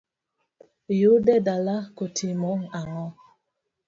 [0.93, 3.07] Iyude dala kotimo ang'o?